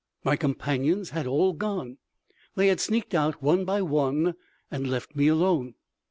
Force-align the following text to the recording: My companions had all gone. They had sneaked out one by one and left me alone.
My 0.23 0.35
companions 0.35 1.11
had 1.11 1.27
all 1.27 1.53
gone. 1.53 1.99
They 2.55 2.69
had 2.69 2.79
sneaked 2.79 3.13
out 3.13 3.43
one 3.43 3.65
by 3.65 3.83
one 3.83 4.33
and 4.71 4.89
left 4.89 5.15
me 5.15 5.27
alone. 5.27 5.75